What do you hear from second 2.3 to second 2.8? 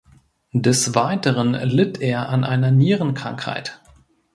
einer